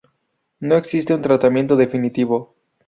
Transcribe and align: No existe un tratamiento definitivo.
No 0.61 0.77
existe 0.77 1.13
un 1.13 1.21
tratamiento 1.21 1.75
definitivo. 1.75 2.55